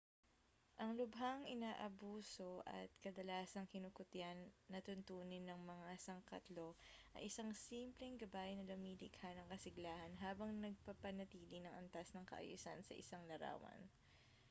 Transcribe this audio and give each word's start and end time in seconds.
ang 0.81 0.91
lubhang-inaabuso 0.99 2.51
at 2.79 2.89
kadalasang-kinukutya 3.05 4.29
na 4.73 4.79
tuntunin 4.87 5.45
ng 5.47 5.61
mga 5.73 5.89
sangkatlo 6.07 6.67
ay 7.15 7.21
isang 7.29 7.51
simpleng 7.67 8.15
gabay 8.21 8.51
na 8.57 8.63
lumilikha 8.73 9.29
ng 9.33 9.45
kasiglahan 9.53 10.13
habang 10.25 10.51
nagpapanatili 10.57 11.57
ng 11.61 11.73
antas 11.81 12.07
ng 12.17 12.25
kaayusan 12.31 12.79
sa 12.83 12.97
isang 13.01 13.21
larawan 13.31 13.81